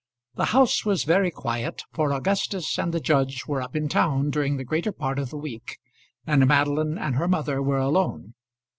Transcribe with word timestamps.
The 0.33 0.45
house 0.45 0.83
was 0.83 1.03
very 1.03 1.29
quiet, 1.29 1.83
for 1.93 2.11
Augustus 2.11 2.79
and 2.79 2.91
the 2.91 2.99
judge 2.99 3.45
were 3.45 3.61
up 3.61 3.75
in 3.75 3.87
town 3.87 4.31
during 4.31 4.57
the 4.57 4.63
greater 4.63 4.91
part 4.91 5.19
of 5.19 5.29
the 5.29 5.37
week, 5.37 5.77
and 6.25 6.47
Madeline 6.47 6.97
and 6.97 7.17
her 7.17 7.27
mother 7.27 7.61
were 7.61 7.77
alone. 7.77 8.33